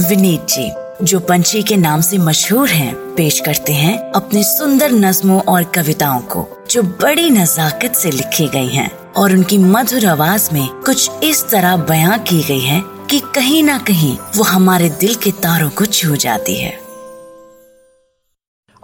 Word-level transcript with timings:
विनीत 0.00 0.40
जी 0.48 0.70
जो 1.04 1.20
पंछी 1.20 1.62
के 1.62 1.76
नाम 1.76 2.00
से 2.00 2.18
मशहूर 2.18 2.68
हैं, 2.68 2.94
पेश 3.14 3.40
करते 3.40 3.72
हैं 3.72 4.12
अपने 4.12 4.42
सुंदर 4.42 4.92
नज्मों 4.92 5.40
और 5.42 5.62
कविताओं 5.64 6.20
को 6.20 6.46
जो 6.70 6.82
बड़ी 6.82 7.30
नजाकत 7.30 7.92
से 7.92 8.10
लिखी 8.10 8.46
गई 8.48 8.68
हैं 8.68 8.90
और 9.12 9.32
उनकी 9.32 9.58
मधुर 9.58 10.06
आवाज़ 10.06 10.48
में 10.52 10.68
कुछ 10.68 11.24
इस 11.24 11.44
तरह 11.50 11.76
बयां 11.76 12.18
की 12.18 12.42
गई 12.42 12.60
है 12.60 12.82
कि 13.10 13.20
कहीं 13.34 13.62
ना 13.64 13.78
कहीं 13.78 14.16
वो 14.36 14.42
हमारे 14.42 14.88
दिल 14.90 15.14
के 15.14 15.30
तारों 15.30 15.70
को 15.70 15.86
छू 15.86 16.16
जाती 16.16 16.56
है। 16.60 16.72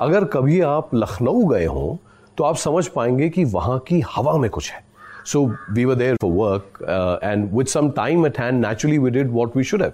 अगर 0.00 0.24
कभी 0.24 0.60
आप 0.60 0.90
लखनऊ 0.94 1.44
गए 1.44 1.66
हो 1.66 1.98
तो 2.38 2.44
आप 2.44 2.56
समझ 2.56 2.86
पाएँगे 2.86 3.28
कि 3.28 3.44
वहाँ 3.44 3.78
की 3.78 4.02
हवा 4.16 4.36
में 4.36 4.50
कुछ 4.50 4.70
है। 4.70 4.84
So 5.26 5.44
we 5.72 5.84
for 5.86 6.32
work 6.32 6.84
and 7.24 7.52
with 7.52 7.66
some 7.66 7.90
time 7.90 8.26
at 8.26 8.38
hand 8.38 8.66
naturally 8.66 8.98
we 8.98 9.10
did 9.10 9.32
what 9.32 9.56
we 9.56 9.64
should 9.64 9.82
have 9.82 9.92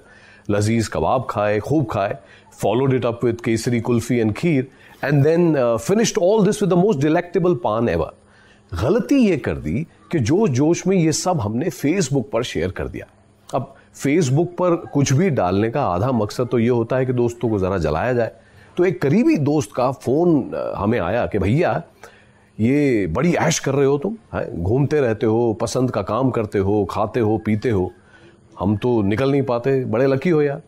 लजीज 0.53 0.89
कबाब 0.89 1.27
खाए, 1.31 1.59
खूब 1.61 1.87
खाए 1.91 2.17
followed 2.61 2.95
it 2.95 3.07
up 3.07 3.25
with 3.25 3.41
kesari, 3.41 3.81
kulfi 3.81 4.19
and 4.19 4.33
kheer 4.35 4.69
and 5.05 5.23
then 5.25 5.55
finished 5.79 6.19
all 6.23 6.45
this 6.47 6.63
with 6.63 6.71
the 6.71 6.79
most 6.79 7.01
delectable 7.01 7.55
paan 7.65 7.89
ever 7.89 8.13
गलती 8.73 9.17
ये 9.19 9.37
कर 9.39 9.57
दी 9.59 9.87
कि 10.13 10.19
जो 10.21 10.47
जोश 10.51 10.87
में 10.87 10.97
ये 10.97 11.13
सब 11.13 11.41
हमने 11.41 11.71
फेसबुक 11.71 12.31
पर 12.33 12.43
शेयर 12.43 12.71
कर 12.71 12.89
दिया। 12.89 13.07
अब 13.49 13.75
फेसबुक 13.95 14.55
पर 14.59 14.75
कुछ 14.93 15.13
भी 15.13 15.29
डालने 15.31 15.71
का 15.71 15.83
आधा 15.85 16.11
मकसद 16.13 16.49
तो 16.49 16.59
ये 16.59 16.69
होता 16.69 16.97
है 16.97 17.07
कि 17.07 17.13
दोस्तों 17.13 17.49
को 17.51 17.59
ज़रा 17.59 17.79
जलाया 17.79 18.13
जाए। 18.13 18.31
तो 18.77 18.85
एक 18.85 19.01
करीबी 19.03 19.37
दोस्त 19.39 19.71
का 19.77 19.91
फ़ोन 19.93 20.55
हमें 20.77 20.99
आया 21.01 21.27
कि 21.27 21.39
भैया, 21.39 21.83
ये 22.59 23.07
बड़ी 23.09 23.33
ऐश 23.35 23.59
कर 23.59 23.75
रहे 23.75 23.87
हो 23.87 23.99
तुम 23.99 24.17
घूमते 24.63 25.01
रहते 25.01 25.27
हो, 25.27 25.53
पसंद 25.61 25.91
का 25.91 26.03
काम 26.03 26.31
करते 26.31 26.59
हो, 26.59 26.85
खाते 26.91 27.21
हो, 27.21 27.37
पीते 27.39 27.71
हो। 27.71 27.91
हम 28.61 28.77
तो 28.77 29.03
निकल 29.03 29.31
नहीं 29.31 29.43
पाते, 29.43 29.85
बड़े 29.85 30.07
लकी 30.07 30.31
हो 30.31 30.43
यार। 30.43 30.63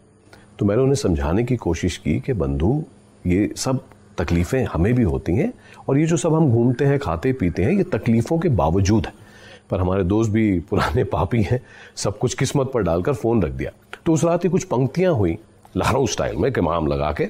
तो 0.59 0.67
मैंने 0.67 0.83
उन्हें 0.83 0.95
समझाने 0.95 1.45
की 1.45 1.57
कोशिश 1.57 1.97
की 1.97 2.21
कि, 2.21 2.33
बंधु, 2.33 2.85
ये 3.27 3.53
सब 3.57 3.85
तकलीफ़ें 4.19 4.65
हमें 4.65 4.95
भी 4.95 5.03
होती 5.03 5.33
हैं 5.33 5.53
और 5.89 5.99
ये 5.99 6.07
जो 6.07 6.17
सब 6.17 6.35
हम 6.35 6.51
घूमते 6.51 6.85
हैं, 6.85 6.99
खाते, 6.99 7.33
पीते 7.33 7.65
हैं, 7.65 7.73
ये 7.73 7.83
तकलीफ़ों 7.83 8.39
के 8.39 8.49
बावजूद 8.49 9.07
है। 9.07 9.13
पर 9.71 9.81
हमारे 9.81 10.05
दोस्त 10.05 10.31
भी 10.31 10.61
पुराने 10.61 11.05
पापी 11.05 11.43
हैं, 11.43 11.61
सब 11.97 12.19
कुछ 12.19 12.35
किस्मत 12.35 12.71
पर 12.75 12.83
डालकर 12.83 13.13
फ़ोन 13.13 13.43
रख 13.43 13.53
दिया। 13.53 13.71
तो 14.07 14.13
उस 14.13 14.25
रात 14.25 14.45
ही 14.45 14.51
कुछ 14.51 14.65
पंक्तियाँ 14.65 15.15
हुई 15.15 15.39
लखनऊ 15.77 16.07
स्टाइल 16.07 16.37
में 16.37 16.53
कमाम 16.53 16.87
लगा 16.87 17.13
के 17.13 17.29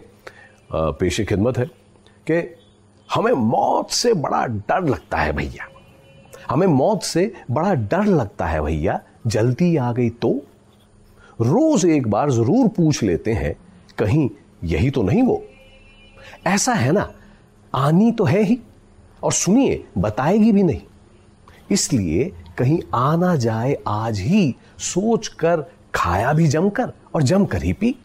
पेशे 0.72 1.24
खिदमत 1.24 1.58
है 1.58 1.66
कि, 2.30 2.56
हमें 3.14 3.32
मौत 3.32 3.90
से 3.90 4.14
बड़ा 4.14 4.46
डर 4.46 4.84
लगता 4.84 5.18
है 5.18 5.32
भैया। 5.32 5.68
हमें 6.50 6.66
मौत 6.66 7.02
से 7.02 7.32
बड़ा 7.50 7.74
डर 7.74 8.04
लगता 8.04 8.46
है 8.46 8.60
भैया 8.60 9.00
जल्दी 9.26 9.76
आ 9.76 9.92
गई 9.92 10.10
तो? 10.10 10.42
रोज 11.40 11.84
एक 11.84 12.06
बार 12.06 12.30
ज़रूर 12.30 12.68
पूछ 12.68 13.02
लेते 13.02 13.32
हैं, 13.32 13.56
कहीं 13.98 14.30
यही 14.64 14.90
तो 14.90 15.02
नहीं 15.02 15.22
वो। 15.22 15.44
ऐसा 16.46 16.72
है 16.72 16.92
ना, 16.92 17.12
आनी 17.74 18.12
तो 18.12 18.24
है 18.24 18.42
ही, 18.42 18.58
और 19.22 19.32
सुनिए, 19.32 19.84
बताएगी 19.98 20.52
भी 20.52 20.62
नहीं। 20.62 20.80
इसलिए 21.70 22.32
कहीं 22.58 22.80
आना 22.94 23.36
जाए 23.36 23.76
आज 23.86 24.18
ही 24.18 24.56
सोच 24.78 25.28
कर 25.28 25.64
खाया 25.94 26.32
भी 26.32 26.46
जमकर, 26.46 26.92
और 27.14 27.22
जमकर 27.22 27.62
ही 27.62 27.72
पी। 27.72 27.96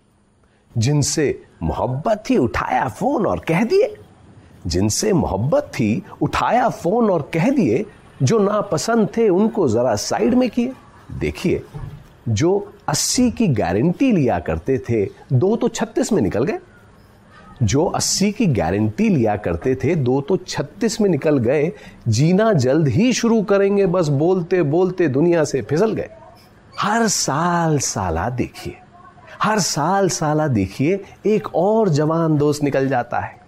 जिनसे 0.78 1.44
मोहब्बत 1.64 2.23
थी, 2.30 2.38
उठाया 2.38 2.88
फ़ोन 2.88 3.26
और 3.26 3.39
कह 3.39 3.64
दिए। 3.64 3.95
जिनसे 4.67 5.14
मोहब्बत 5.14 5.72
थी, 5.73 6.04
उठाया 6.22 6.70
फ़ोन 6.70 7.09
और 7.09 7.31
कह 7.33 7.50
दिए, 7.50 7.86
जो 8.23 8.39
नापसंद 8.39 9.08
थे, 9.17 9.30
उनको 9.30 9.67
जरा 9.70 9.95
साइड 9.95 10.33
में 10.33 10.50
किए। 10.50 10.73
देखिए, 11.17 11.63
जो 12.29 12.73
80 12.88 13.31
की 13.31 13.47
गारंटी 13.47 14.11
लिया 14.11 14.39
करते 14.39 14.77
थे, 14.77 15.05
दो 15.33 15.55
तो 15.55 15.67
36 15.67 16.11
में 16.13 16.21
निकल 16.21 16.43
गए। 16.43 16.59
जो 17.63 17.85
80 17.85 18.31
की 18.31 18.45
गारंटी 18.45 19.09
लिया 19.09 19.35
करते 19.35 19.75
थे, 19.75 19.95
दो 19.95 20.21
तो 20.21 20.37
36 20.37 21.02
में 21.02 21.09
निकल 21.09 21.37
गए। 21.37 21.71
जीना 22.08 22.53
जल्द 22.53 22.87
ही 22.87 23.14
शुरू 23.14 23.42
करेंगे, 23.42 23.86
बस 23.86 24.08
बोलते 24.08 24.64
बोलते 24.64 25.08
दुनिया 25.08 25.43
से 25.43 25.61
फिसल 25.61 25.93
गए। 25.93 26.09
हर 26.80 27.08
साल 27.08 27.80
साला 27.80 28.30
देखिए, 28.30 28.75
हर 29.43 29.59
साल 29.59 30.09
साला 30.09 30.48
देखिए, 30.48 31.03
एक 31.25 31.55
और 31.55 31.89
जवान 31.89 32.37
दोस्त 32.37 32.64
निकल 32.64 32.87
जाता 32.87 33.19
है। 33.19 33.39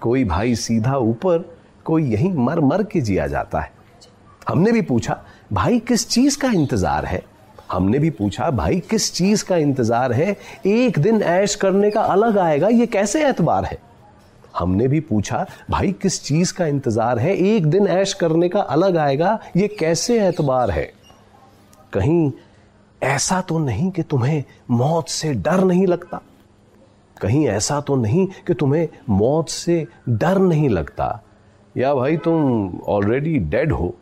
कोई 0.00 0.24
भाई 0.24 0.54
सीधा 0.54 0.96
ऊपर, 0.96 1.56
कोई 1.84 2.04
यहीं 2.04 2.32
मर 2.32 2.60
मर 2.60 2.82
के 2.82 3.00
जिया 3.00 3.26
जाता 3.26 3.60
है। 3.60 3.79
हमने 4.50 4.72
भी 4.72 4.82
पूछा, 4.82 5.22
भाई, 5.52 5.78
किस 5.78 6.08
चीज़ 6.08 6.38
का 6.38 6.48
इंतज़ार 6.48 7.04
है? 7.04 7.22
हमने 7.72 7.98
भी 7.98 8.10
पूछा, 8.10 8.50
भाई, 8.50 8.80
किस 8.80 9.14
चीज़ 9.14 9.44
का 9.44 9.56
इंतज़ार 9.56 10.12
है? 10.12 10.36
एक 10.66 10.98
दिन 10.98 11.22
ऐश 11.22 11.54
करने 11.54 11.90
का 11.90 12.00
अलग 12.00 12.38
आएगा, 12.38 12.68
ये 12.68 12.86
कैसे 12.86 13.28
एतबार 13.28 13.64
है? 13.64 13.78
हमने 14.58 14.88
भी 14.88 15.00
पूछा, 15.00 15.46
भाई, 15.70 15.92
किस 15.92 16.24
चीज़ 16.24 16.54
का 16.54 16.66
इंतज़ार 16.66 17.18
है? 17.18 17.36
एक 17.36 17.66
दिन 17.66 17.86
ऐश 17.86 18.12
करने 18.12 18.48
का 18.48 18.60
अलग 18.60 18.96
आएगा, 18.96 19.38
ये 19.56 19.68
कैसे 19.68 20.28
एतबार 20.28 20.70
है? 20.70 20.92
कहीं, 21.92 22.32
ऐसा 23.02 23.40
तो 23.40 23.58
नहीं 23.58 23.90
कि 23.90 24.02
तुम्हें 24.02 24.44
मौत 24.70 25.08
से 25.08 25.32
डर 25.32 25.64
नहीं 25.64 25.86
लगता। 25.86 26.20
कहीं, 27.20 27.48
ऐसा 27.48 27.80
तो 27.80 27.96
नहीं 27.96 28.26
कि 28.46 28.54
तुम्हें 28.54 28.88
मौत 29.08 29.48
से 29.48 29.86
डर 30.08 30.38
नहीं 30.38 30.68
लगता। 30.68 31.22
या 31.76 31.94
भाई, 31.94 32.16
तुम 32.16 32.70
ऑलरेडी 32.88 33.38
डेड 33.38 33.72
हो। 33.72 33.94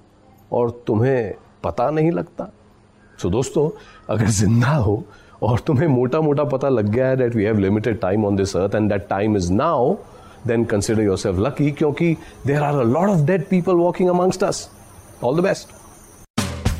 और 0.53 0.71
तुम्हें 0.87 1.35
पता 1.65 1.91
नहीं 1.91 2.11
लगता? 2.11 2.45
सो 3.19 3.29
so, 3.29 3.33
दोस्तों 3.33 3.71
अगर 4.11 4.27
ज़िंदा 4.31 4.75
हो 4.75 5.03
और 5.43 5.61
तुम्हें 5.61 5.89
मोटा 5.89 6.21
मोटा 6.21 6.45
पता 6.45 6.69
लग 6.69 6.89
गया 6.89 7.09
है 7.09 7.17
that 7.17 7.35
we 7.35 7.45
have 7.45 7.59
limited 7.59 8.01
time 8.01 8.25
on 8.25 8.37
this 8.37 8.57
earth 8.57 8.75
and 8.75 8.89
that 8.93 9.09
time 9.09 9.37
is 9.37 9.53
now 9.53 9.95
then 10.47 10.65
consider 10.65 11.03
yourself 11.19 11.39
lucky 11.39 11.71
क्योंकि 11.71 12.17
there 12.47 12.63
are 12.63 12.75
a 12.75 12.83
lot 12.83 13.09
of 13.09 13.25
dead 13.27 13.47
people 13.49 13.75
walking 13.75 14.11
amongst 14.11 14.45
us 14.45 14.69
all 15.25 15.41
the 15.41 15.43
best 15.43 15.75